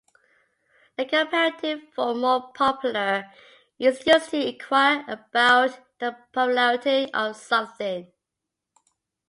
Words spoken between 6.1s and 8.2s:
popularity of something.